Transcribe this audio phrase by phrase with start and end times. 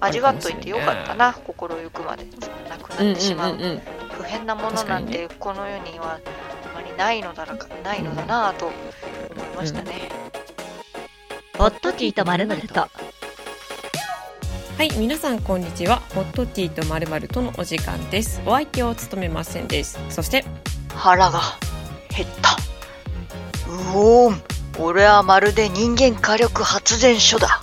[0.00, 2.26] 味わっといてよかったな、心ゆくまで。
[2.68, 3.56] なくなってしまう,、
[4.12, 10.10] 不変なものなんてこの世にはあまりないのだらかないのだなと思いましたね、
[11.58, 12.88] ホットティーとまるまると。
[14.76, 16.00] はい皆さんこんにちは。
[16.14, 18.40] ホットティーとまるまるとのお時間です。
[18.44, 19.98] お相手を務めませんです。
[20.10, 20.44] そして
[20.94, 21.40] 腹が
[22.10, 22.56] 減った。
[23.70, 24.42] うおーん。
[24.80, 27.60] 俺はまるで人間火力発電所だ。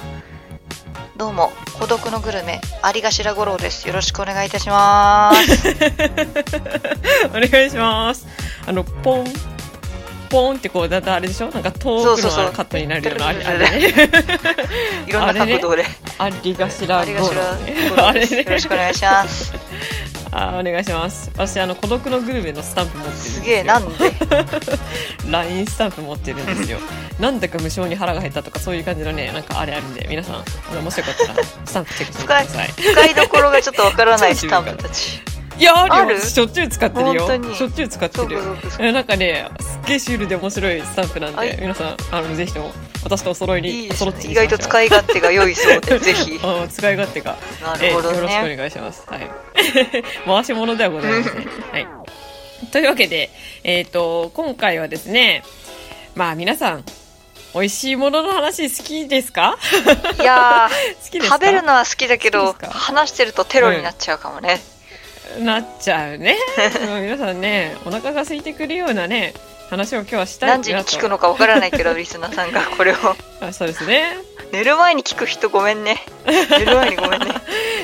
[1.17, 1.51] どうも
[1.81, 2.61] 孤独のグルメ
[2.93, 3.87] 有頭五郎です。
[3.87, 5.67] よろしくお願いいたします。
[7.33, 8.27] お願いします。
[8.67, 9.25] あのポン
[10.29, 11.49] ポンってこうだんだんあれでしょ？
[11.49, 13.93] なんか遠くのカットになるようなあれね
[15.07, 15.83] いろんな角度で。
[16.19, 18.37] ありがしら五郎あれね。
[18.37, 19.51] よろしくお願いします
[20.33, 21.29] あお願いします。
[21.33, 24.11] 私あの孤独のグルメのスタンプ持ってるんですすげえなんで？
[25.29, 26.77] LINE スタンプ持ってるんですよ。
[27.19, 32.69] なんだか無性に腹が減ったとかそういう感じのねなんかあれあるんで皆さんあのもしよかったらスタンプチェックしてください。
[32.73, 35.21] 使いどころがちょっとわからない スタンプたち。
[35.57, 36.19] いやあるよ。
[36.19, 37.27] しょっちゅう使ってるよ。
[37.53, 38.39] しょっちゅう使ってる
[38.79, 42.71] えなんかねすっげえシュールで面白いスタンプなんで皆さんあのぜひとも
[43.03, 49.03] 私とお揃いにいいです意外と使い勝手が良いそうで ぜひあ使い勝手がなるほどえよろしくおね願いします。
[49.07, 49.29] はい。
[50.25, 51.33] 回し物ではございません。
[51.71, 51.87] はい。
[52.71, 53.29] というわけで、
[53.63, 55.43] えっ、と、今回はですね、
[56.15, 56.85] まあ皆さん、
[57.53, 59.57] 美味しいものの話好きですか？
[60.19, 60.69] いや
[61.03, 61.35] 好きですか？
[61.37, 64.61] ー食べるのは好きだけど話してるとテロになっちゃうかもね、
[65.39, 66.37] なっちゃうね。
[66.81, 69.33] うん皆さんね、お腹が空いてくるようなね、
[69.71, 72.95] 話を今日はしたい何時に聞くのかわからないけどリスナーさんがこれを。
[73.41, 74.17] あそうですね。
[74.51, 75.97] 寝る前に聞く人ごめんね。
[76.27, 77.33] 寝る前にごめんね。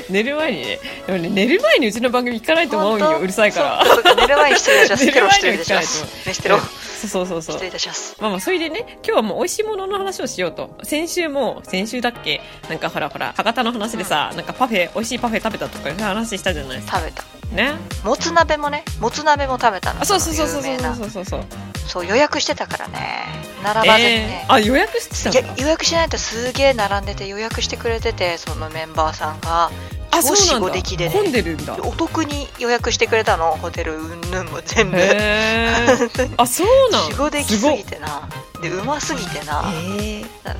[0.09, 4.15] 寝る前にね、でもね、寝る前にうちの番組行かないと思うんよ、うるさいから。
[4.15, 5.05] 寝る前に 失礼いたします。
[5.05, 7.55] 寝る前に失礼しますそうそうそうそう。
[7.55, 7.67] 失礼。
[7.69, 8.15] いたします。
[8.19, 10.77] まあまあ、それでね、今日はもう美味しいものの話をしようと。
[10.83, 12.41] 先週も、先週だっけ？
[12.69, 16.97] なんかほらほら、博多の話でさ、なんかパフェ、美味しいパフェ食べたとかいう話したじゃないですか。
[16.99, 17.23] 食べた。
[17.55, 17.75] ね？
[18.03, 18.83] もつ鍋もね？
[18.99, 20.01] もつ鍋も食べたの？
[20.01, 21.45] あ、そうそうそうそうそうそうそうそう。
[21.87, 23.25] そう予約してたからね。
[23.63, 25.61] 並ばずにね、えー、あ、予約してたいやんだ。
[25.61, 29.71] 予約しないとすげえ並んでて予約してくれててそのメンバーさんが。
[30.11, 30.69] あ、超しそうなんだ。
[30.69, 31.11] ごできでね。
[31.11, 31.77] 混んでるんだ。
[31.81, 33.51] お得に予約してくれたの。
[33.57, 34.97] ホテルうんぬんも全部。
[36.37, 38.27] あ、そうなんしごできすぎてな。
[38.61, 39.63] でうますぎてな。
[39.73, 40.55] えな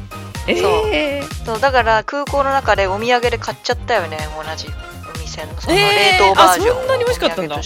[0.46, 0.56] ー、
[0.92, 4.18] えー、そうだから空港の中でお土産で買っちゃったよね。
[4.36, 4.68] 同じ
[5.14, 5.60] お店の。
[5.60, 6.20] そのえー。
[6.20, 7.56] 冷凍バージョンをあそんなに美味しかったんだ。
[7.56, 7.62] うん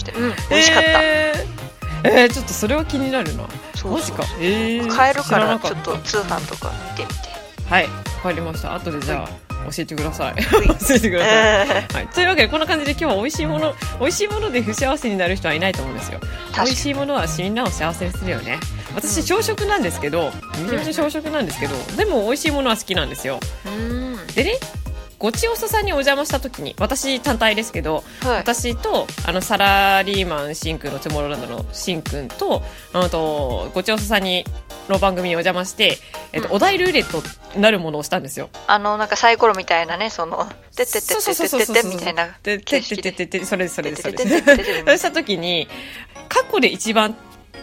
[0.50, 1.61] 美味しかった、えー、
[2.04, 3.48] えー、ちょっとそれは気になるな。
[3.74, 3.92] そうそう。
[3.92, 4.24] マジか。
[4.40, 7.32] えー、買えるか知らちょっと通販とか見てみて。
[7.68, 7.90] はい、わ
[8.22, 8.74] かりました。
[8.74, 9.28] 後でじゃあ、
[9.70, 10.34] 教えてください。
[10.34, 10.36] い。
[10.36, 11.86] 教えてください。
[11.90, 16.20] えはい、というわけでこんな感じで今日は美味しいもの美味しいもので不幸せになる人はいないと思うんですよ。
[16.54, 18.58] 美味しいものはみんなを幸せにするよね。
[18.94, 23.40] 私朝食なんですけどめちゃめちゃ朝食なんですけど、でも美味しいものは好きなんですよ。
[23.66, 24.26] うん。
[24.34, 24.58] でね
[25.22, 28.36] ごちおそさんにお邪魔した時に私単体ですけどはい。
[28.38, 32.60] 私とあのサラリーマンしんくんのトゥモローランドのしんくんと
[32.92, 34.44] あとごちおそさんに
[34.88, 35.96] の番組にお邪魔して、
[36.32, 36.54] えっとうん。
[36.56, 37.22] お題ルーレット
[37.56, 38.50] なるものをしたんですよ。
[38.66, 40.44] あのなんかサイコロみたいなねその
[40.74, 45.68] 「てってってってってってって」みたいなで、てってってってって、それそれそれそうした時に、
[46.28, 47.16] 過去で一番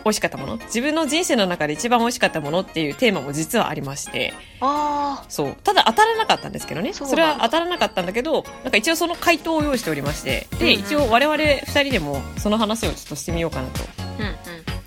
[0.06, 5.56] 美味しかったもの、自分の人生の中で一番美味しかったものっていうテーマも実はありまして、あそう。
[5.64, 6.94] ただ当たらなかったんですけどね。
[6.94, 13.80] それは当たらなかったんだけど、なんか一応その回答を用意しておりまして、で、うんうん一応我々二人でもその話をちょっとしてみようかなと。
[13.80, 14.36] ーうんうん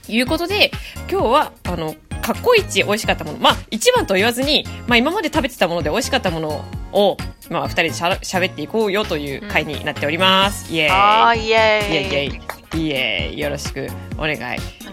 [0.08, 0.72] いうことで、
[1.10, 3.38] 今日は、あの、過去一美味しかったもの。
[3.38, 7.16] まあ、一番と言わずに、まあ今まで食べてたもので美味しかったものを、
[7.50, 10.72] まあ二人でしゃ喋っていこうよという回になっております。
[10.72, 10.90] イエーイ。
[10.90, 14.38] あーイエイエーイイイエイイエイよろしくお願いい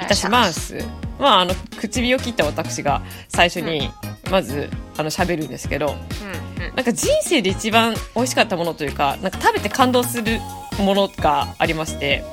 [0.07, 0.78] たします。
[1.19, 3.90] まあ、あの、唇を切った私が最初に、
[4.31, 6.75] まず、あの、喋るんですけど、うんうん。
[6.75, 10.40] なんか人生で一番美味しかったものというか、なんか食べて感動する
[10.79, 12.23] ものがありまして、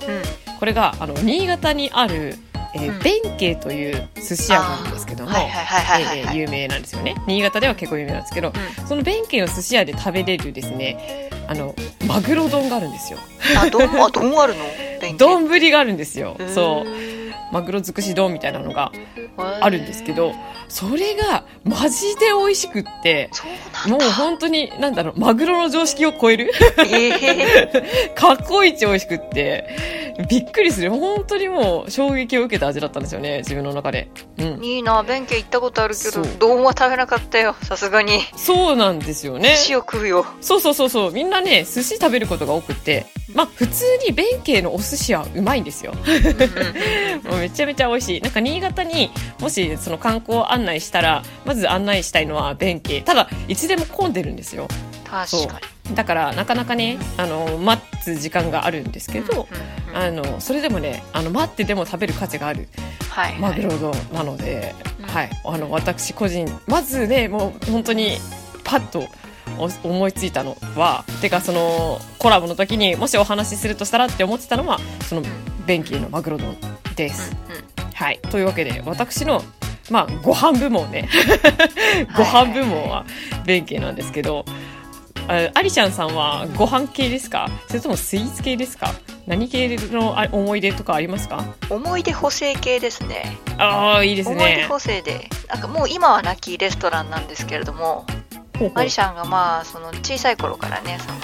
[0.48, 0.58] うん。
[0.58, 2.36] これが、あの、新潟にある、
[2.74, 2.98] えーうん。
[3.00, 5.30] 弁慶という寿司屋なんですけども、
[6.34, 7.14] 有名なんですよね。
[7.26, 8.52] 新潟では結構有名なんですけど、う
[8.86, 11.74] その弁慶の寿司屋で食べれるですね、あの、
[12.06, 13.18] マグロ丼があるんですよ。
[13.18, 14.85] んあ丼あ丼あるの？
[15.14, 16.36] 丼があるんですよ。
[16.54, 17.05] そう。
[17.50, 18.92] うマグロ尽くし丼みたいなのが
[19.36, 20.32] あるんですけど、
[20.68, 23.30] それがマジで美味しくって、
[23.88, 26.50] もう本当に、なんだろう、マグロの常識を超える？
[26.78, 30.90] ええ過去一美味しくって、びっくりする。
[30.90, 34.08] 本当にもう衝撃を受けた味だったんですよね、自分の中で。
[34.38, 34.64] うん。
[34.64, 39.50] いいな弁慶行ったことあるけど丼は食べなかったよさすがにそうなんですよね。
[39.50, 41.12] 寿司を食うよそうそうそうそう。
[41.12, 45.92] みんなね、寿司食べることが多くって、まあ普通に弁慶のお寿司はうまいんですよ。
[45.94, 48.20] うんうんうんもう めちゃめちゃ美味しい。
[48.20, 49.10] なんか新潟に
[49.40, 53.02] もしその観光案内したら、まず案内したいのは弁慶。
[53.02, 54.68] ただ、いつでも混んでるんですよ。
[55.04, 55.94] 確かに。
[55.94, 62.68] だからなかなかねあの待つ時間があるんですけど、うんうんあのそれでもねあの待ってでも食べる価値がある。
[63.08, 63.40] はいはい。
[63.40, 65.06] マグロ丼なので、うん。
[65.06, 68.18] はい、あの私個人まずねもう本当に
[68.62, 69.08] パッと
[69.58, 74.78] お思いついたのはてかそのコラボの時にもしお話しするとしたらって思ってたのは
[75.08, 75.22] その
[75.66, 76.56] ベンキーのマグロ丼
[76.96, 77.36] です。
[77.48, 77.92] うんうん。
[77.92, 79.42] はい、というわけで私の
[79.90, 81.08] まあご飯部門ね。
[82.16, 83.04] ご飯部門は
[83.44, 84.44] ベンキーなんですけど、
[85.28, 87.48] あアリシャンさんはご飯系ですか？
[87.68, 88.92] それともスイーツ系ですか？
[89.26, 91.44] 何系のあ思い出とかありますか？
[91.70, 93.36] 思い出補正系ですね。
[93.58, 95.28] ああいいです思い出ね補正で。
[95.48, 98.04] なんかもう今はなきレストランなんですけれども
[98.58, 98.72] ほうほう。
[98.74, 101.18] マリシャンがまあその小さい頃からねその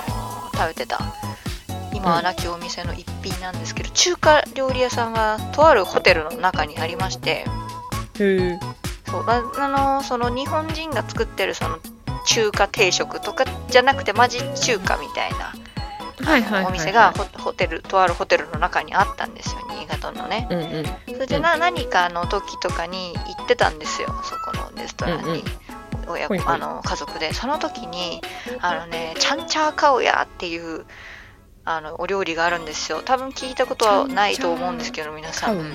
[0.55, 1.01] 食べてた
[1.93, 7.45] 今はなきお店の一品なんですけど、中華料理屋さんがとあるホテルの中にありまして
[8.15, 11.79] そうああのその日本人が作ってるその
[12.27, 15.53] 中華定食とかじゃなくてマジ中華みたいな
[16.25, 16.67] はいはいはいはい。
[16.67, 20.47] お店がホホテルとあるホテルの中にあったんですよ新潟のね。
[20.51, 20.85] うんうん。
[21.15, 25.45] それでな、何かの時とかに行ってたんですよそこのレストランに、
[26.09, 26.55] 親ほいほい。
[26.55, 27.33] あの家族で。
[27.33, 28.21] その時に
[28.61, 30.85] あのねチャンチャーカオヤっていう
[31.65, 33.03] あのお料理があるんですよ。
[33.05, 35.75] 多分聞いたことはないと思うんですけど皆さん。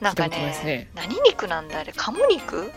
[0.00, 0.88] なんかねね。
[0.94, 1.92] 何肉なんだあれ？
[1.92, 2.70] 鴨肉？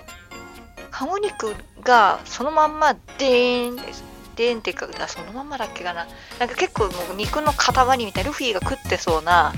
[0.91, 4.03] 鴨肉がそのまんまでーんです
[4.35, 6.07] でーんっていうかあそのまんまだっけかな。
[6.39, 9.53] なんか結構もう肉の塊みたいなルフィが食ってそうな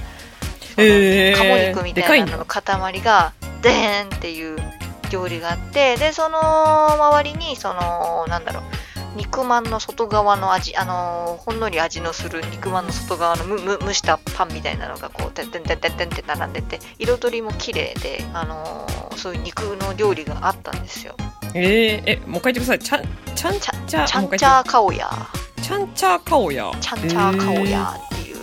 [0.61, 4.57] そ鴨肉みたいなのでの塊がでーんっていう
[5.11, 6.39] 料理があってでその
[6.93, 8.63] 周りにそのなんだろう
[9.15, 21.15] 肉まんの外側の味あのほんのり味のする肉まんの外側のむむ蒸したパンみたいなのがこうてんてんてんてんてんって並んでて彩りも綺麗であのそういう肉の料理があったんですよ。
[21.53, 23.05] えー、えもう一回言ってください。
[23.35, 28.37] ちゃんちゃんちゃチャンチャーカオヤーちゃんちゃーカオヤチャンチャーカオヤっていう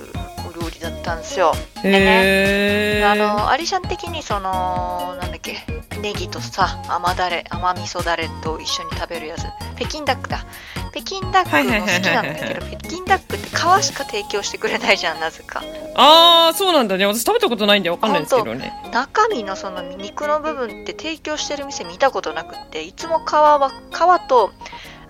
[0.48, 1.52] お料理だったんですよ。
[1.82, 3.10] へー。
[3.10, 5.64] あのアリシャン的にそのなんだっけ
[6.00, 9.46] ネギとさ甘だれ甘味噌だれと一緒に食べるやつ。
[9.76, 10.44] 北京ダックだ。
[10.93, 15.62] 北京ダックも好きなんだけど北京ダックって皮しか提供してくれないじゃんなぜか。
[15.94, 17.04] ああそうなんだね。
[17.04, 18.72] 私食べたことないんでわかんないんですけどね。
[18.93, 24.52] 中身のその肉の部分って提供してる店見たことなくっていつも皮は皮と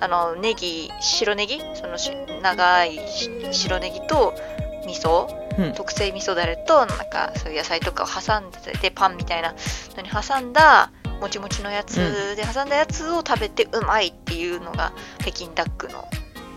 [0.01, 1.61] あのネギ白ネギ？
[1.75, 2.11] そのし
[2.43, 4.35] 長いし白ネギと
[4.87, 5.29] 味噌？
[5.59, 5.75] うん。
[5.75, 9.55] 特製味噌だれとなんかそういう野菜とかを挟んでてパンみたいな
[9.97, 10.91] のに挟んだ
[11.21, 16.05] もちもちのやつで挟んだやつを食べてうまいっていうのが北京ダックの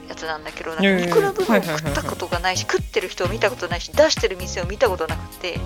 [0.09, 5.59] やつなんだけどなんか肉の部分を食ったことがないし食ってる人を見たことないし出してる店を見たことなくて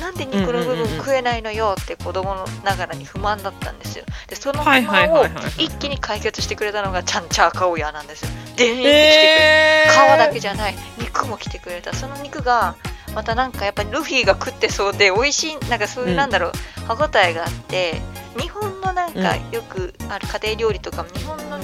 [0.00, 4.04] なんで肉の部分食えないのよって子供のながらに不満だったんですよ。
[4.26, 5.26] でその不満を
[5.58, 8.30] 一気に解決してくれたのがチャンチャーカオヤなんですよ。
[8.56, 8.70] でー。
[8.70, 10.74] んって来てくれてえー、皮だけじゃない。
[10.98, 11.92] 肉も来てくれた。
[11.92, 12.76] その肉が
[13.14, 16.16] またなんかやっぱりルフィが食ってそうで美味しいなんかそういううん。
[16.16, 16.52] なんだろう、
[16.86, 18.00] 歯ごたえがあって
[18.38, 21.58] 日本のなんかうよくある家庭料理とかも日本の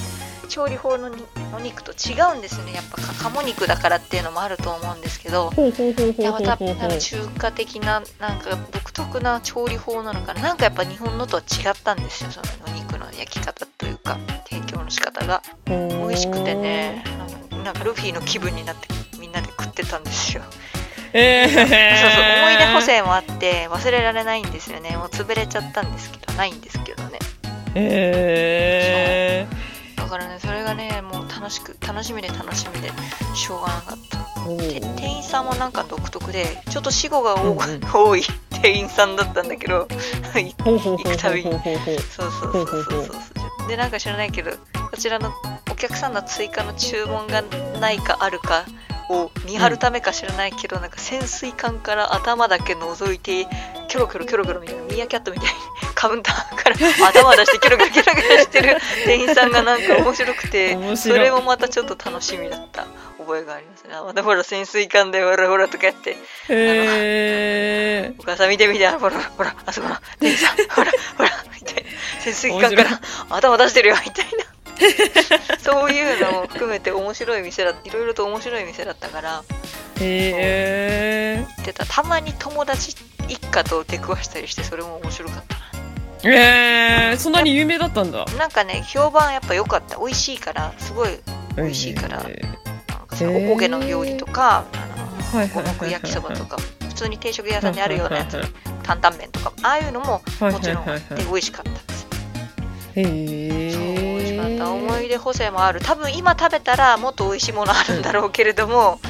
[0.47, 1.23] 調理法のに
[1.55, 2.73] お肉と違うんですね。
[2.73, 5.51] やっぱか鴨肉だからっていうのもあると思うんですけど。
[5.51, 18.89] たほうほうなんか中華的ななんか独特な調理法なのかななんかやっぱ日本のとは違ったんですよそのお肉の焼き方というか提供の仕方が美味しくてねなんかなんかルフィの気分になって
[19.19, 20.43] みんなで食ってたんですよ
[21.13, 21.67] えー、そうそう
[22.43, 27.19] 思い出補正もあって忘れられないんですよねもう潰れちゃったんですけどないんですけどね
[27.75, 29.47] え
[30.07, 32.91] だからねそれがねもう楽しく楽しみで楽しみで
[33.35, 34.25] しょうがなかった。
[34.97, 37.81] 店員さんもなんか独特でちょっと死後が多,、うんうん。
[37.93, 38.23] 多い
[38.63, 39.89] 店員さんだったんだけど
[40.33, 41.51] 行くたびに。
[41.51, 43.05] そうそうそうそうそう。
[43.05, 43.69] そう。
[43.69, 45.33] でなんか知らないけどこちらの
[45.73, 47.43] お客さんの追加の注文が
[47.81, 48.65] ないかあるか
[49.09, 53.47] を見張るためか知らないけど、なんか潜水艦から頭だけ覗いて
[53.97, 55.61] キョロキョロキョロキョロみたいなミーアキャットみたいに
[55.95, 56.77] カウンターから
[57.09, 62.87] 頭出してキョロキョロキョロキョロしてる 店員さんがなんか面白くてそれもまたちょっと楽しみだった。
[63.19, 63.95] 覚えがありますね。
[63.95, 66.17] あまたほら潜水艦でほらほらとかやって。
[66.49, 71.91] へお母さん見て見て、ほら、ほら、あそこの店員さん、ほら、ほら、みたいな。
[72.21, 73.01] 潜水艦から
[73.31, 74.56] 頭出してるよ、みたいな。
[75.63, 81.87] そういうのも含めて面白い店だ、いろいろと面白い店だったから、ーへ行ってた。
[81.87, 82.95] たまに友達
[83.29, 88.33] 一家と出くわしたりして、それも面白かったーえー、そんなに有名だったんだな。
[88.35, 89.99] なんかね、評判やっぱ良かった。
[89.99, 91.09] 美味しいから、すごい、
[91.57, 98.47] 美味しいからえなんかおこげの料理とか、あの、ーはいはいはいはい五目焼きそばとか、普通に定食屋さんにあるようなやつはい、
[98.83, 102.07] 担々麺とか、ああいうのもはいもちろん美味しかったです。
[102.97, 104.16] へそう
[104.47, 105.81] 美味しかっかった思い出補正もある。
[105.81, 109.01] 多分今食べたらもっと美味しいものあるんだろうけれども、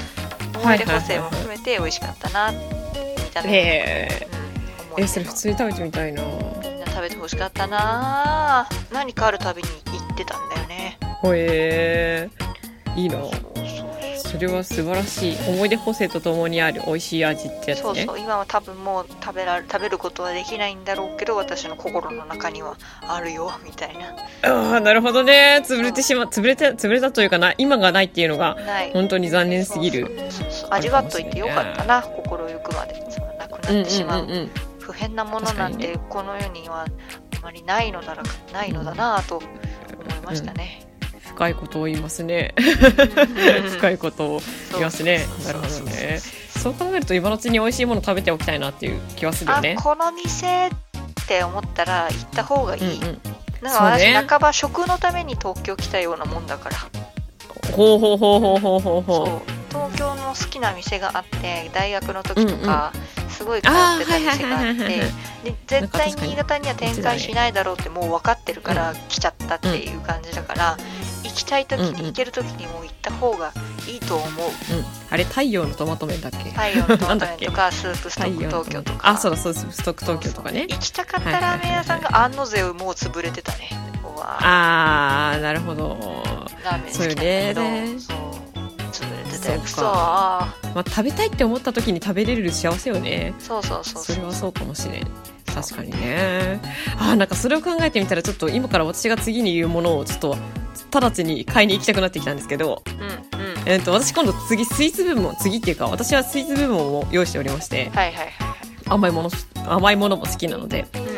[0.55, 2.59] 思い出補正も含めて美味しかったな見
[3.33, 4.09] た目もへ
[4.97, 5.02] うん。
[5.02, 6.23] ええそれ普通に食べてみたいな。
[6.23, 6.28] み
[6.71, 8.69] んな食べてほしかったな。
[8.93, 10.99] 何かあるたびに行ってたんだよね。
[11.21, 13.19] ほえー、いいな
[14.37, 15.37] それは素晴らしい。
[15.49, 17.83] 思い出補正とともにある美味しい味ってやつね。
[17.83, 24.14] そうそう今は多分もう食べられ食べることはできないんだろうけど私の心の中にはあるよみたいな。
[24.43, 25.62] ああなるほどね。
[25.64, 28.57] 潰れてしま潰れて潰れたというかな今がないっていうのが
[28.93, 30.28] 本当に残念すぎる。
[30.71, 32.95] 味わっといてよかったな心ゆくまで。
[33.11, 34.50] そのなくうんうなってしまう,、んうん
[34.81, 36.87] 不変なものなんてこの世にはあ
[37.43, 39.47] まりないのだらないのだなぁと思
[40.16, 40.86] いましたね、
[41.37, 42.55] 深いことを言いますね。
[42.57, 43.71] うん。
[43.71, 44.40] 深いことを
[44.73, 45.26] 言いますね。
[45.38, 46.19] そうなるほどね。
[46.19, 46.75] そう。
[46.75, 50.71] 考えると今のうちに美味しいもの食べておきたいなっていう気はするよあねこの店っ
[51.28, 53.21] て思ったら行った方がいい、うんうん。
[53.61, 56.76] なんか私、ね半ば食のために東京来たようなもんだから。
[57.73, 62.93] ほうほうほうほうほうほうそうほ東京の好きな店があって大学の時とか、
[63.28, 64.87] すごい通ってた店があって
[65.45, 70.96] で絶対新潟には展開しないだろうってもう分かってるから来ちゃったっていう感じだから、行
[71.37, 73.52] きたい時うんうんに行ける時にもう行った方が
[73.88, 76.50] いいと思う、う、うん、あれ太陽のトマト麺だっけ？
[76.50, 79.09] 太陽のトマト麺とか スープストック東京とか。
[79.11, 80.62] あそうだそうストック東京とかね。
[80.69, 83.71] 行きたかったラーメン屋さんが安野瀬をもう潰れてたね。
[84.19, 86.23] あーなるほど。
[86.64, 87.61] ラーメン好きだけど。
[88.00, 88.37] そう
[88.93, 93.35] 潰れてたそうまあ、食べたいって思った時に食べれる幸せよね。
[93.38, 94.05] そうそうそう。
[94.05, 95.07] それはそうかもしれん
[95.57, 96.61] 確かにね。
[96.99, 100.37] あーなんかそれを考えてみたらちょっと今から私が次に言うものをちょっと
[100.93, 103.55] 直ちに買いに行きたくなってきたんですけど、うんうん。
[103.65, 107.91] えっと私今度次スイーツ部門次っていうか私はスイーツ部門を用意しておりまして。
[107.95, 108.33] はいはいはい
[108.89, 109.31] 甘いもの
[109.67, 110.87] 甘いものも好きなので。
[110.95, 111.17] うんうんうん。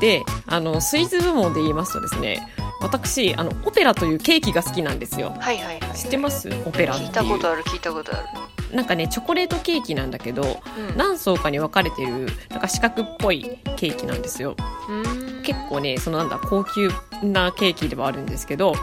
[0.00, 2.46] であのスイーツ部門で言いますとですね
[2.80, 5.34] 私あのオペラというケーキが好きなんですよ。
[5.38, 5.96] はいはいはい。
[5.96, 6.48] 知ってます？
[6.66, 8.26] オペラってい聞いうたことある聞いたことある
[8.74, 10.96] なんかねチョコレートケーキなんだけどうん。
[10.96, 14.56] 何層かに分かれてるなんか四角っぽいケーキなんですよ。
[14.88, 15.42] うん。
[15.42, 16.90] 結構ねそのなんだ高級
[17.22, 18.74] なケーキではあるんですけど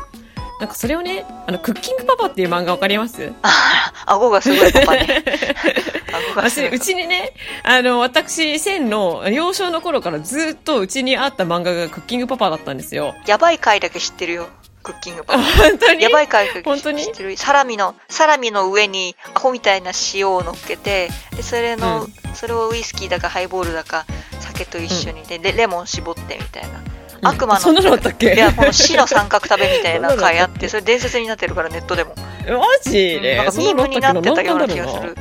[0.60, 3.31] なんかそれをねあのクッキングパパっていう漫画わかります？
[3.41, 5.24] あ顎がすごいパパね。
[6.36, 6.69] 顎がすごい。
[6.69, 7.33] う私ちにね
[7.63, 13.15] あの私千の幼少の頃からずっとうちにあった漫画がクッキングパパだったんですよ。
[13.25, 14.48] やばい回だけ知ってるよ
[14.81, 15.23] クッキング。
[15.23, 16.03] パパ本当に？
[16.03, 17.03] やばい回だけ本当に？
[17.03, 17.38] 知ってる。
[17.38, 24.05] サラミのサラミの上にアホみたいな塩を乗っけてでそれの、うそれをウイスキーだかハイボールだか
[24.39, 26.79] 酒と一緒にででレモン絞ってみたいな。
[26.79, 27.27] うん。
[27.27, 28.33] 悪魔のそんなのあったっけ？
[28.33, 32.15] いやこの死の三角食べみたいな 回あってそれ伝説になってるからネットでも、
[32.47, 35.15] マジで、なんかミームになってたような気がする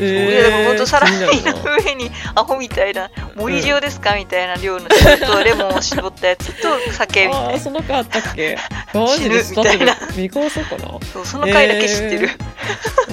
[0.00, 1.28] いやでも本当サラミの。
[1.84, 3.10] 上にアホみたいな。
[3.34, 4.86] 森塩ですかみたいな量の。
[5.06, 7.50] 塩とレモンを絞ったやつと酒みたいな。
[7.50, 8.58] ああその回あったっけ？
[8.94, 9.96] マジでみたいな。
[10.16, 12.30] 見返そうかなそうその回だけ知ってる、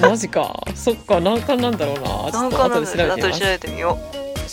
[0.00, 0.54] マジか。
[0.74, 2.02] そっか何巻なんだろうな。
[2.06, 3.40] ちょっとなんかなん後で調べてみます。
[3.40, 3.98] べてみよ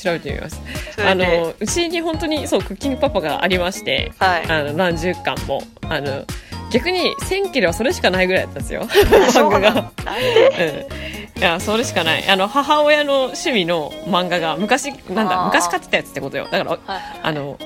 [0.03, 0.61] 調べてみます。
[1.05, 4.45] あで、のうちに本当にそうクッキングパパがありましてはい。
[4.49, 6.23] あの何十巻もあの
[6.71, 8.83] 逆に1000キロはそれしかないぐらいだったんですよ。
[9.33, 9.71] 漫画が。
[9.71, 11.41] うん。
[11.41, 12.27] いやそれしかない。
[12.27, 16.47] あの母親の趣味の漫画が昔なんだ昔買ってたやつってことよ。
[16.51, 17.57] だからはいあの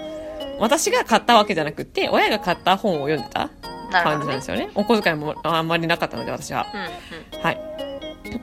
[0.59, 3.49] 私が買ったわけじゃなくて親が買った本を読んでた
[3.91, 4.69] 感じなんですよね。
[4.75, 6.67] お小遣いもあんまりなかったので私は。
[6.73, 7.43] うんうん。
[7.43, 7.59] はい。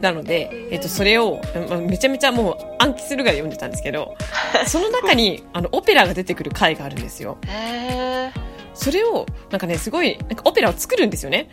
[0.00, 4.16] なので、えっと、それを、まあめちゃめちゃもう暗記するぐらい読んでたんですけど
[4.66, 7.38] その中にあのオペラが出てくる回があるんですよ。
[7.46, 11.50] へえそれをなんかねすごいなんかオペラを作るんですよね。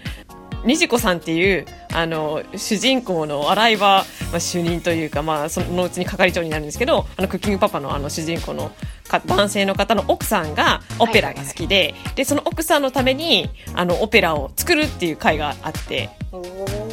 [0.64, 8.72] にじこさんっていうあの主人公の洗い場、まあ、主任というか、まあ、そのうちに係長になるんですけどあのクッキングパパのあの主人公の
[9.08, 16.10] か男性の方の奥さんがオペラが好きで,、でその奥さんのためにあのオペラを作るっていう会があって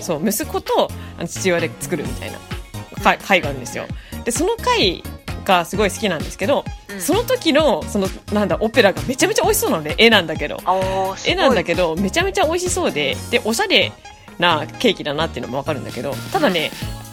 [0.01, 0.91] そう息子と
[1.27, 2.39] 父親で作るみたいな
[3.03, 3.87] 会会があるんですよ。
[4.25, 5.03] でその会
[5.45, 7.01] がすごい好きなんですけど、うん。
[7.01, 10.59] その時のそのなんだオペラがめちゃめちゃ美味しそうなので絵なんだけど。
[11.27, 13.17] 絵なんだけどめちゃめちゃ美味しそうで。
[13.31, 13.93] でおしゃれ
[14.39, 16.71] なケーキだなっていうのもわかるんだけどただね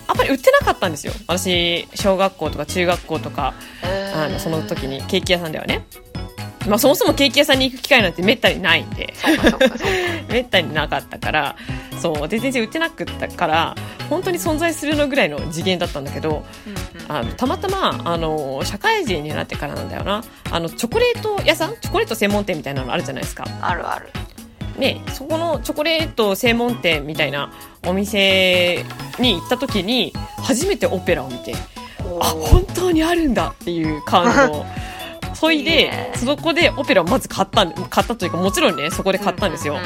[0.07, 1.13] あんまり売ってなかったんですよ。
[1.27, 3.53] 私小学校とか中学校とか
[4.15, 5.85] あのその時にケーキ屋さんではね
[6.69, 9.13] まあそもそもケーキ屋さんに行く機会なんてめったにないんで。
[10.29, 11.55] めったになかったから。
[11.99, 12.27] そう。
[12.27, 13.75] で全然売ってなくったから
[14.09, 16.73] 本当に存在するのぐらいの次元だったんだけどうん
[17.03, 17.11] うん。
[17.11, 20.23] あのたまたまあの社会人になってからなんだよな。
[20.51, 21.75] あのチョコレート屋さん？
[21.81, 23.45] チョコレート専門店みたいなのあるじゃないですか。
[23.61, 24.07] あるある。
[24.77, 27.51] ね、そこのチョコレート専門店みたいな
[27.85, 28.85] お店
[29.19, 31.53] に行った時に初めてオペラを見て
[32.21, 34.65] あ本当にあるんだっていう感動
[35.39, 39.77] そいでねそこでオペラをまず買ったん買ったというかもちろんねそこで買ったんですよ、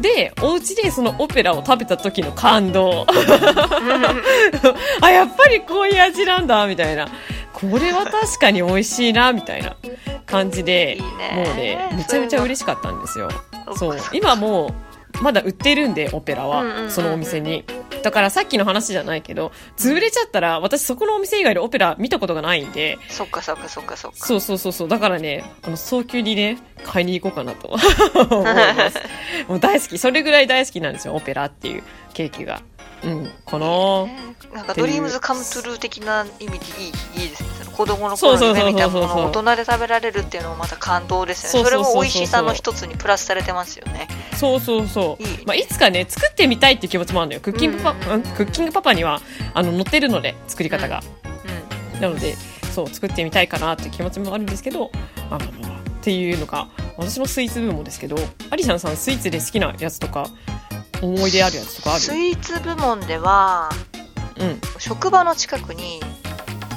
[0.00, 3.06] でお家でそのオペラを食べた時の感動。
[5.00, 7.08] あやっぱりこういう味なんだみたいな。
[7.52, 9.76] これは確かに美味しいなみたいな
[10.24, 11.44] 感じで いいね。
[11.46, 13.28] もうねめちゃめちゃ嬉しかったんですよ。
[13.68, 13.98] うんそう。
[14.12, 14.89] 今もう
[15.20, 17.64] まだ売ってるんでオペラは、そのお店に。
[18.02, 22.98] だからさっきの話じゃないけど潰れちゃったら私そこのお店以外でオペラ見たことがないんで。
[23.08, 24.16] そっかそっかそっかそっか。
[24.26, 24.88] そうそうそうそう。
[24.88, 27.68] だからねあの早急にね買いに行こうかなと。
[28.34, 28.98] 思います。
[29.48, 29.98] もう大好き。
[29.98, 31.82] それぐらい大好きなんですよオペラっていう
[32.14, 32.62] ケーキが
[33.04, 33.30] うん。
[33.44, 34.08] この
[34.54, 37.48] なんかドリームズカムトゥルー的な意味でいいいいですね。
[37.72, 41.68] 子供の頃に夢見たものを大人で食べられるっていうのもまた感動ですよね。
[41.68, 44.08] それも美味しさの一つにプラスされてますよね。
[44.36, 45.46] そうそうそういい。
[45.46, 47.40] まあ、いつかね作ってみたいっていう気持ちもあるのよ。
[47.40, 48.12] クッキングパ,、うん。
[48.12, 49.20] うんクッキングパパには
[49.54, 51.02] あの載ってるので作り方が、
[51.98, 52.36] うなので
[52.74, 54.90] そう作ってみたいかなっていう気持ちもあるんですけど、
[55.30, 58.16] まあまあまあまあっていうのが私のスイーツ部門ですけど
[58.48, 60.26] アリシャンさんスイーツで好きなやつとか
[61.02, 61.98] 思い出あるやつとかある？
[61.98, 63.70] んスイーツ部門では
[64.38, 64.60] うん。
[64.78, 66.00] 職場の近くに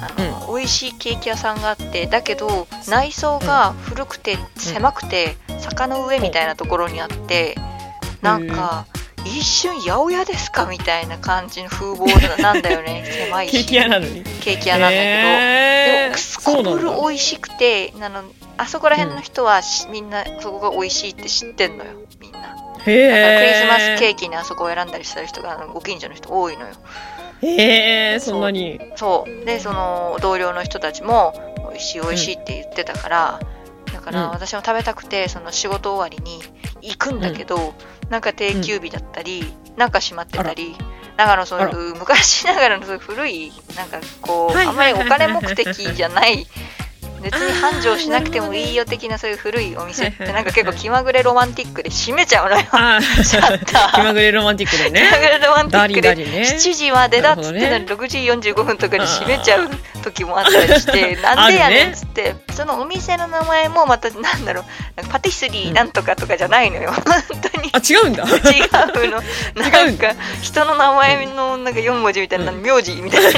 [0.00, 7.54] あの、美味しいケーキ屋さんがあってだけど内装が古くて狭くて、坂の上みたいなところにあって、
[8.20, 8.86] なんか
[9.24, 12.06] 一瞬八百屋ですかみたいな感じの風貌
[12.42, 13.52] なんだよね狭いし。
[13.52, 14.22] ケーキ屋なのに。
[14.42, 18.24] ケーキ屋なんだけど、へーでもすこぶる美味しくてあの
[18.58, 21.92] あそこら辺の人はし、みんなそこが美味しいって知ってんのよ
[22.86, 26.74] みんなだからクへリスマスケーーキにあそこを選んだりしてる人がご近所の人多いのよ。
[27.42, 28.80] へーそんなに。
[28.96, 29.44] そう。
[29.44, 31.34] でその同僚の人たちも
[31.70, 33.40] 美味しい美味しいって言ってたから、
[33.92, 34.30] だからうん。
[34.30, 36.40] 私も食べたくてその仕事終わりに
[36.82, 37.74] 行くんだけど、
[38.08, 40.76] なんか定休日だったり、なんか閉まってたり
[41.16, 44.66] なんかあのそういう昔ながらのそういう古いなんかこう、はい。
[44.66, 46.46] あんまりお金目的じゃない
[47.24, 52.66] 別に繁盛しなくてもいいよ的なそういう古いお店ってなんか結構気まぐれロマンティックで閉めちゃうのよ。
[52.72, 53.94] あシャ ッター。
[53.94, 56.40] 気まぐれロマンティックで気まぐねれロマンティックでダリね。
[56.42, 58.18] 7時までだっつってなるのに6時
[58.50, 59.70] 45分とかに閉めちゃう
[60.04, 64.64] 時もあったりして なんでやねんっつってそのお店の名前もまたなんだろう
[64.96, 66.92] なんかパティスリーなんとかとかじゃないのよ。
[67.28, 67.70] 本当に。
[67.72, 68.24] あ違うんだ。
[68.24, 69.22] 違うの。
[69.56, 73.30] なんか人の名前のなんか4文字みたいな、名字みたいな。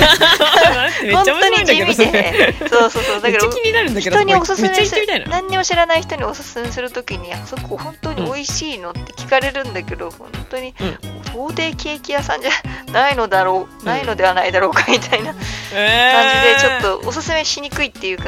[1.12, 2.54] 本当に地味で。
[2.68, 3.20] そうそうそう。
[3.22, 12.50] だから人におすすめする何にも知らない人におすすめするときにあそこ本当に美味しいのって聞かれるんだけど本当にうん到底ケーキ屋さんじゃ
[12.92, 18.24] ないのだろう、ないのではないだろうかみたいな感じでえちょっとおすすめしにくいっていうか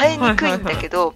[0.00, 1.14] 伝えにくいんだけど、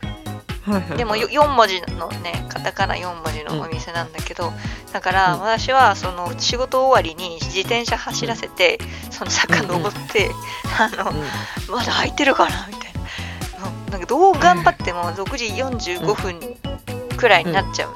[0.97, 4.53] でもよ4文字のねカタカナ4文字のお店なんだけど、
[4.92, 8.79] だから私はその仕事終わりに自転車走らせて、
[9.11, 10.31] その坂登って、
[10.79, 11.12] あの
[11.73, 13.01] まだ空いてるかなみたいな。
[13.69, 16.40] うんなんかどう頑張っても6時45分
[17.16, 17.95] くらいになっちゃう、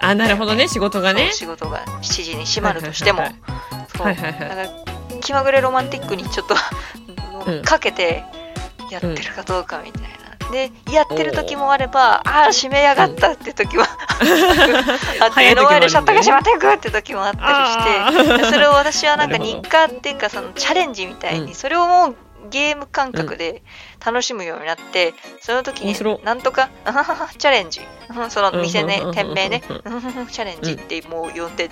[0.00, 1.32] あなるほどね仕事がね。
[1.32, 4.28] 仕事が7時に閉まるとしても、はいは
[4.68, 6.54] い気まぐれロマンティックにちょっと
[7.05, 7.05] うん
[7.64, 8.24] かけて
[8.90, 10.26] やってるかどうかみたいな。
[10.50, 13.84] でやってる時もあればああ閉めやがったって時は、
[15.20, 21.54] あって目の前でシャッターが閉まっていくって時もあったりしてそれを私はなんか日課っていうかそのチャレンジみたいに、うん。
[21.54, 22.16] それをもう
[22.48, 23.62] ゲーム感覚で
[24.04, 26.68] 楽しむようになって、その時になんとか
[27.38, 27.80] チャレンジ。
[27.80, 27.86] うん
[28.30, 31.70] その店ねうん店名ねチャレンジってもう呼んで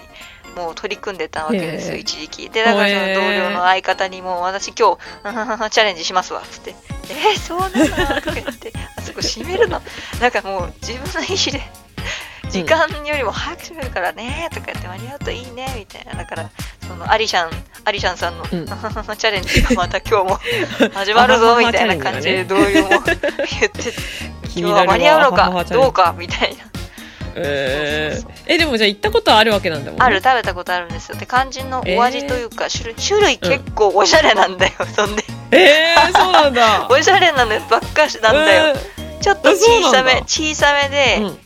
[0.54, 2.50] もう取り組んでたわけですよ一時期。
[2.50, 6.74] でだからその同僚の相方にも私今日チャレンジしますわっつって
[7.10, 7.66] 「えー、そうな
[8.14, 8.72] の?」とか言って。
[8.96, 9.82] あそこ閉めるの？
[10.20, 11.62] なんかもう自分の意思で
[12.50, 16.14] 時間よりも早く閉めるからねとか言って間に合うといいねみたいな。
[16.14, 16.50] だから
[16.86, 17.50] そのアリシャン
[17.84, 18.66] アリシャンさんの、うん。
[18.66, 20.40] チャレンジがまた今日も
[20.94, 23.92] 始まるぞみたいな感じで同僚も言って
[24.56, 26.64] 今日は間に合うのかどうかみたいな
[27.36, 28.28] えー。
[28.46, 30.04] えでもじゃあ行ったことあるわけなんだもんね。
[30.04, 31.18] ある食べたことあるんですよ。
[31.18, 35.24] で肝心のお味というか、種類種類結構おしゃれなんだよ、そんで。
[35.50, 36.88] えー、そうなんだ。
[36.90, 38.76] おしゃれなのばっかしなんだよ、
[39.20, 41.38] ちょっと小さめ小さめで、うん。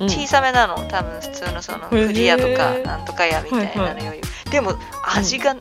[0.00, 0.10] うん。
[0.10, 0.76] 小さめなの。
[0.88, 2.06] 多分普通のそのへー。
[2.08, 4.78] フジヤとかなんとか屋みたいなのより、でも
[5.16, 5.54] 味が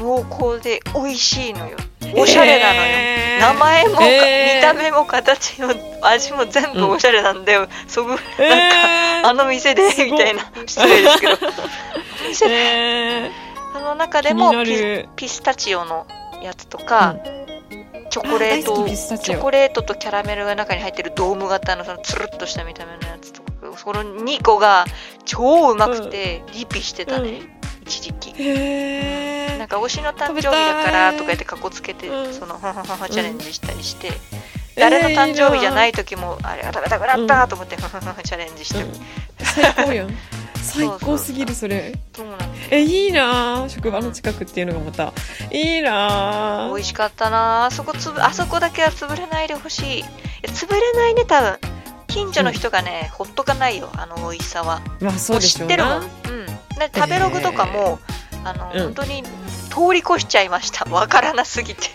[0.00, 1.76] 濃厚で美味しいのよ。
[2.16, 3.40] おしゃれなのよ、えー。
[3.40, 4.56] 名前も、えー。
[4.56, 5.68] 見た目も形も
[6.02, 9.28] 味も全部おしゃれなんだよ、そぐえー。
[9.28, 10.50] あの店でみたいな。
[10.66, 11.32] 失礼ですけど。
[12.24, 12.48] お店。
[12.48, 13.30] でえ
[13.72, 14.52] その中でも
[15.16, 16.06] ピスタチオの
[16.42, 17.16] やつとか、
[18.10, 24.84] チョコレートチョコレートとキャラメルが中に入ってるドーム型のそのつるっとした見た目のやつとかその2個が
[25.24, 28.30] 超うまくてリピしてたね、一時期。
[28.42, 29.29] へー
[29.60, 32.32] なんか推しの誕生日だからとか言ってかこつけて、うん。
[32.32, 34.10] そのチャレンジしたりして、
[34.74, 38.86] 誰の誕生日じゃない時もあれが食べたくなったと思って、チャレンジしてる、
[39.44, 40.10] 最高やん。
[40.62, 42.26] 最高すぎるそれそう
[42.70, 45.12] えいいなあ職場の近くっていうのがまた。
[45.50, 50.04] いいなあ美味しかったなあそこつぶあそこだけは潰れないでほしい。
[50.44, 51.58] 潰れないね多分。
[52.06, 54.80] 近所の人がね、ほっとかないよあの美味しさは。
[55.00, 55.76] まあそうでしょうな。
[55.76, 57.98] 知ってるもん、うん、で食べログとかも、
[58.44, 58.82] あの、うん。
[58.84, 59.22] 本当に
[59.70, 60.84] 通り越しちゃいました。
[60.90, 61.88] わからなすぎて。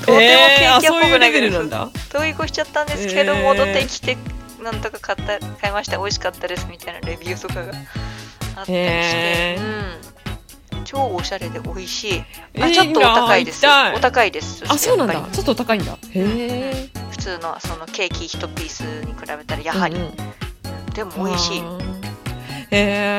[0.00, 1.90] とてもケーキっぽくないけどベルなんだ。
[2.08, 4.16] 通り越しちゃったんですけど、えー戻ってきて
[4.62, 5.98] なんとか買った買いました。
[5.98, 12.22] 美味しかったですみたいなレビューとかがあったりして、へうん、超おしゃれで美味しい。
[12.54, 13.66] えーあちょっとお高いです。
[13.94, 14.64] お高いです。
[14.68, 15.20] あそうなんだ。
[15.32, 15.92] ちょっとお高いんだ。
[15.92, 20.14] へえ普通のそのケーキ1ピースに比べたらやはり、うんうん。
[20.94, 21.62] でも美味しい。
[22.70, 23.18] へ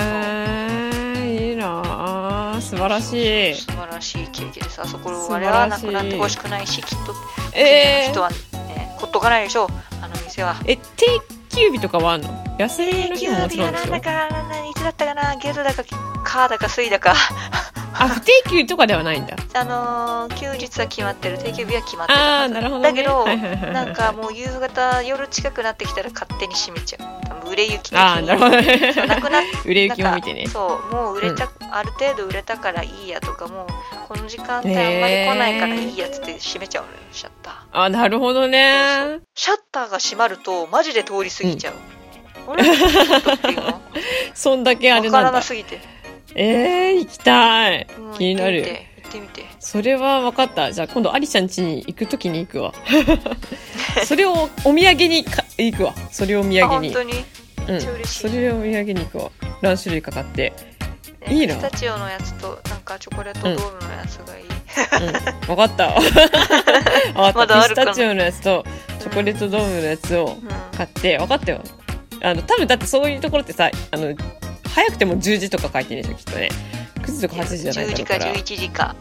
[1.16, 3.56] えいいなあ素晴らしい。
[3.56, 4.82] 素晴らしいケーキです。
[4.82, 7.14] あそこあれはなくなってほしくないしきっと
[7.54, 9.68] え人は、ね、ほっとかないでしょう
[10.02, 10.56] あの店は。
[10.66, 11.06] え定
[11.50, 12.30] 休日とかはあんの？
[12.60, 15.84] 休みの日ももちろんでしょなんだかないつだったかな月だか
[16.24, 17.14] 火だか水だか。
[17.94, 19.36] あ不定休とかではないんだ。
[19.54, 22.20] あのー休日は決まってる定休日は決まってる。
[22.20, 23.74] ああなるほど、ね、だけど、はいはいはいはい。
[23.74, 28.56] なんかもう夕方夜近くなってきたら勝手に閉めちゃう売れ行きああなるほど
[29.08, 30.48] なくなっ売れ行きも見てね。
[30.48, 33.68] そうもう売れた、ある程度売れたからいいやとかもう
[34.08, 37.54] この時間帯あんまり来ないからいいやつって閉めちゃうのよシャッター。
[37.72, 39.20] あなるほどね。
[39.36, 41.74] シャッターが閉まるとマジで通り過ぎちゃう、
[42.48, 43.82] うの
[44.34, 45.32] そんだけあれなんだ。
[45.32, 45.80] なすぎて、
[46.36, 47.88] えー、行きたい。
[47.98, 48.62] うん気になる。
[48.64, 50.72] 行ってみてそれは分かった。
[50.72, 52.74] じゃあ今度アリちゃん家に行く時に行くわ。
[54.06, 55.94] それをお土産にか行くわ。
[56.12, 56.94] それをお土あ産に。
[56.94, 57.26] 本当に？
[57.68, 57.80] うん。
[57.80, 58.30] ちゃ嬉しい。
[58.30, 60.54] それをお土産に行くわ何種類か買って。
[61.30, 61.56] いいな。
[61.56, 65.94] ピスタチオのやつとなんかチョコレートドームのやつがいい、うん、分かった。
[66.02, 66.14] 分
[67.14, 68.66] かまったピスタチオのやつと
[69.00, 71.62] チョコレートドームのやつをうん買って分かったよ。
[72.24, 74.16] あの多分だってそういうところってさあの
[74.74, 76.50] 早くても10時とか書いてるでしょきっとね。
[77.02, 78.96] 9時とか8時じゃない10時かだろうから11時か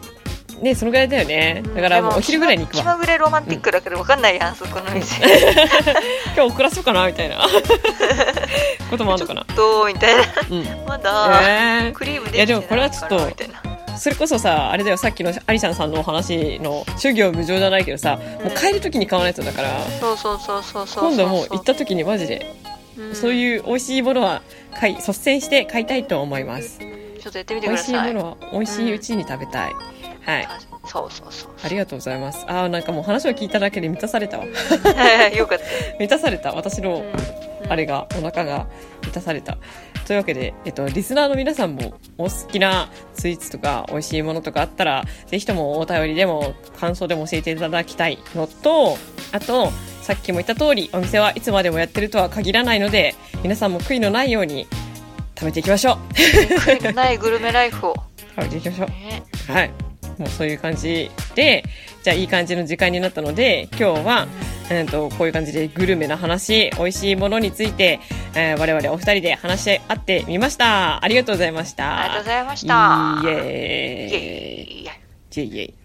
[0.60, 1.62] ねそのぐらいだよね。
[1.74, 5.22] だからもうお昼ぐらいに行く気わまぐれロマンティックだけど分かんないやん、そこの店
[6.34, 7.38] 今日遅らそうかなみたいな。
[8.90, 9.46] こともあるのかな。
[9.54, 10.22] どうみたいな。
[10.50, 10.86] うん。
[10.86, 11.40] まだ、
[11.88, 13.62] えクリームできていやでもこれはちょっとみたいな。
[13.62, 22.54] ー、それこそさあれだよさっきのアリちゃんさんのお話の諸行無常じゃないけどさもう帰る時に買わないとだからそうそうそうそうそう今度もう行った時にマジで
[23.14, 24.42] そうういう美味しいものは
[24.78, 26.80] 買い率先して買いたいと思います。
[26.82, 27.00] ん。
[27.20, 27.92] ちょっとやってみて美味しい。
[27.92, 29.72] くださいものは美味しいうちに食べたい、
[30.22, 30.48] はい。
[30.87, 31.50] そうそうそう。
[31.62, 32.44] ありがとうございます。
[32.48, 34.46] あーなんかもう話を聞いただけで満たされたわ。
[34.46, 35.64] よかった。
[35.98, 36.52] 満たされた。
[36.52, 37.40] 私のうん。
[37.70, 38.66] あれがお腹が
[39.02, 39.59] 満たされた。
[40.06, 48.98] というわけで、えっと、リスナーの皆さんもお好きなスイーツとか美味しいものとかあったらぜひともお便りでも感想でも教えていただきたいのと
[49.30, 49.70] あと
[50.02, 54.66] さっきも言った通りお店はいつまでもやってるとは限らないので皆さんも悔いのないように
[55.38, 55.96] 食べていきましょう。
[56.12, 57.94] 悔いのないグルメライフを、
[58.37, 58.88] 食べていきましょう。
[58.88, 59.89] ね、はい。
[60.20, 61.64] もうそういう感じで、
[62.02, 64.28] じゃあいい感じの時間になったので、今日は、
[64.70, 67.98] えー、とこういう感じでグルメな話、美味しいものについて、
[68.35, 71.02] えー我々お二人で話し合ってみました。
[71.02, 72.00] ありがとうございました。
[72.00, 73.35] ありがとうございましたイエー
[74.06, 74.12] イ。
[74.12, 74.88] イ
[75.38, 75.79] エイイエイ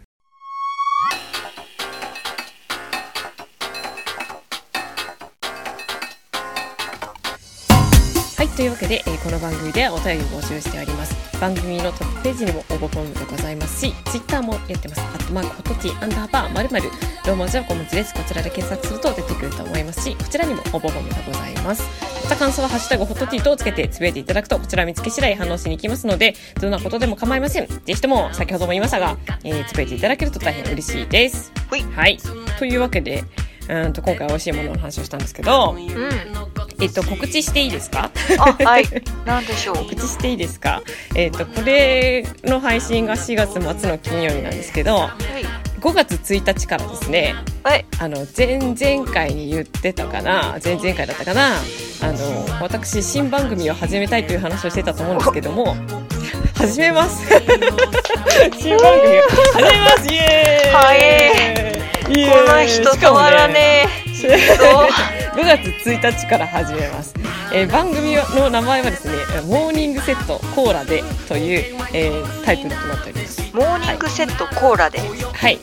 [8.55, 11.15] というわけで、えーこの番組ではお便りを募集しております。
[11.41, 15.01] 番組のトップページにも応募フォームがございますし、ツイッターもやってます。
[15.01, 16.89] アットマークホットティーアンダーバーまるまる
[17.25, 18.13] ローマ字は小文字です。
[18.13, 21.83] こちらで検索すると出てくると思いますし、こちらにも応募フォームがございます。
[22.23, 27.67] また感想はハッシュタグホットティーとをつけてつぶやいていただくと、こちら見つけ次第反応しに行きますので、どんなことでも構いません。
[27.67, 31.51] ぜひとも、先ほども言いましたが、えーつぶやいていただけると大変嬉しいです。
[31.93, 32.17] はい。
[32.59, 33.25] というわけで、
[33.67, 38.11] うーんと今回美味しいものの話をしたんですけど、うんえっと、告知していいですか？
[38.37, 38.85] あはい。
[39.25, 39.77] なんでしょう？
[39.77, 40.83] 告知していいですか？
[41.15, 45.45] えっ、と、これの配信が4月末の金曜日なんですけど、はい。
[45.81, 47.85] 5月1日からですね、はい。
[47.99, 55.75] あの、前々回に言ってたかな、前々回だったかな、あの、私、新番組を始めたいという話をしてたと思うんですけども、
[56.57, 57.27] 始めます。
[58.57, 59.21] 新番組を
[59.53, 60.07] 始めます。
[60.11, 62.19] イエーイ。
[62.19, 62.29] イエーイ。
[62.45, 64.89] この人止まらねえしかもね
[65.35, 67.13] 5月1日から始めます、
[67.53, 69.13] えー番組の名前はですね
[69.47, 73.41] 「モーニングセットコーラで」という、えータイトルとなっております。
[73.53, 75.59] モーニングセットコーラで、はい。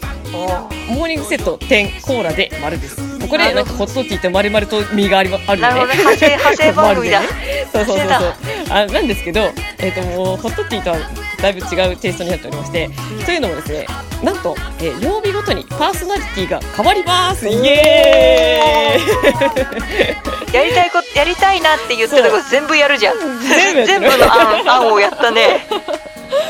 [0.88, 2.96] モーニングセット点コーラで丸です。
[3.18, 7.20] ここでなんかホットティーって丸々と実がありあるよね派生派生番組だ。
[7.22, 7.26] ね。
[7.72, 8.34] そうそうそうそう。
[8.70, 10.96] あなんですけど、えっともうホットティーとは
[11.42, 12.88] だいぶ違うテイストになっておりまして
[13.26, 13.86] というのもですね
[14.22, 17.48] なんと、えー曜日ごとにパーソナリティが変わります。
[17.48, 20.54] イエーイ。
[20.54, 23.18] やりたいことやりたいなって言ってたこと全部やるじゃん。
[23.40, 24.00] 全部やってる。
[24.00, 25.66] 全部の案案をやったね。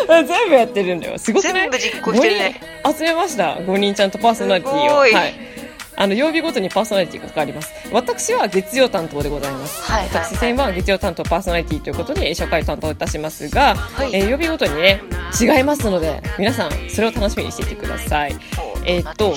[0.26, 1.18] 全部やってるんだよ。
[1.18, 1.52] すごくない？
[1.54, 2.60] 全部実行してるね。
[2.84, 3.44] 5人集めました。
[3.54, 4.88] 5人ちゃんとパーソナリティを。
[4.88, 5.14] すごい。
[5.14, 5.51] はい
[5.96, 7.72] あの曜日ごとにパーソナリティが変わります。
[7.92, 10.02] 私は月曜担当でございます、はい。
[10.02, 14.10] はいはい私専は月曜担当パーソナリティということで初回担当いたしますが、はい。
[14.14, 15.02] えー曜日ごとにね
[15.40, 18.36] 違いますので皆さんそれを楽しみにしていてください。
[18.84, 19.34] えーっと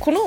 [0.00, 0.20] この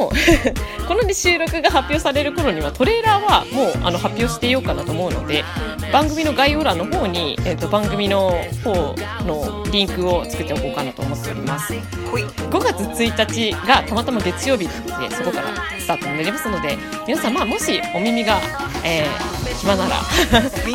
[0.88, 5.44] この、 ね、収録が発表される頃にはトレーラーはもうあの発表していようかなと思うので
[5.92, 8.32] 番組の概要欄の方に、えー、と番組の
[8.64, 11.74] 方のリンクを作っておこうかなと思っております。
[12.10, 12.24] ほい。
[12.24, 14.74] 5月1日がたまたま月曜日で
[15.12, 15.48] そこから
[15.80, 18.40] スタートになりますので皆さん、まあ、もしお耳が、
[18.84, 19.96] えー暇なら。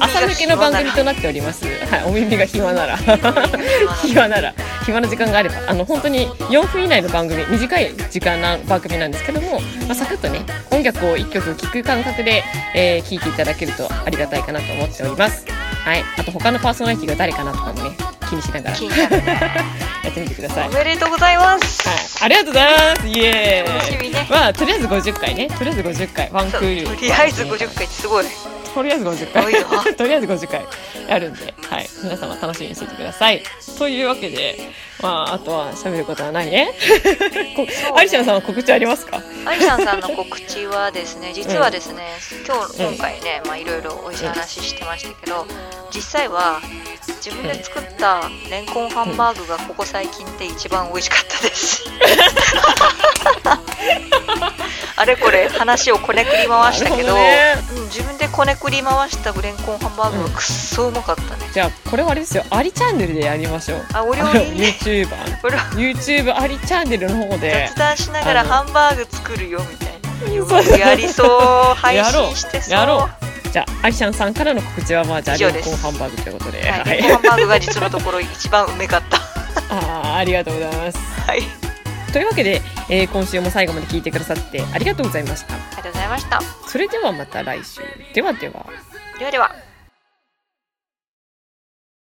[0.00, 2.96] 朝向けの番組となっております、はい、お耳が暇なら。
[4.02, 4.54] 暇なら
[4.88, 12.42] 暇な時間があればあの本当に4分以内の番組短い時間な番組なんですけども、まあ、サクッとね音楽を1曲聴く感覚で、
[12.74, 15.46] えー聴いていただけるとありがたいかなと思っております。
[15.48, 16.02] はい。
[16.18, 17.96] あと他のパーソナリティが誰かなとかもね
[18.28, 20.68] 気にしながらやってみてください。
[20.68, 21.88] おめでとうございます。
[21.88, 23.08] はい、ありがとうございます。
[23.08, 23.74] イエーイ。
[23.74, 24.26] 楽しみね。
[24.30, 25.48] まあとりあえず50回ね。
[25.48, 26.30] とりあえず50回。
[26.32, 26.96] ワンクール。
[26.96, 28.24] とりあえず50回ってすごい
[28.74, 30.66] とりあえず50多いな回 とりあえず50回
[31.08, 33.42] やるんで、はい、皆様楽しみにしていてください。
[33.78, 34.70] というわけで
[35.00, 36.72] まああとは喋ることはないね。
[37.56, 39.22] こアリシャンさんは告知ありますか？
[39.46, 42.02] アリシャンさんの告知はですね実はですね、
[42.46, 45.46] 今日今回ね、まあいろいろ美味しい話してましたけど
[45.94, 46.60] 実際は
[47.24, 51.84] 自分で作ったレンコンハンバーグがここ最近で一番美味しかったです。
[54.96, 62.44] あれこれ話をこねくり回したけどなるうん、自分でこねくり回したレンコンハンバーグがくっそうまかったね、じゃあこれはあれですよ。
[62.50, 63.86] アリチャンネルでやりましょう。
[63.92, 64.58] あお料理。
[64.58, 67.66] ね YouTuber YouTube アリチャンネルの方で。
[67.68, 69.88] 雑談しながらハンバーグ作るよみたい
[70.70, 70.78] な。
[70.78, 71.24] やりそ
[71.72, 71.74] う。
[71.74, 72.76] 配信してそう。
[72.76, 72.80] う。
[72.80, 73.50] やろう。
[73.50, 76.70] じゃあアリシャンさんからの告知はまあじゃあレンコンハンバーグということで。
[76.70, 79.18] はい、コンハンバーグが実のところ一番うめかった。
[79.70, 80.98] あーありがとうございます。
[81.26, 81.42] はい、
[82.12, 85.54] というわけで、えー今週も最後まで聞いてくださってありがとうございました。
[85.54, 86.40] ありがとうございました。
[86.66, 87.80] それではまた来週。
[88.14, 88.66] ではでは。
[89.18, 89.67] ではでは。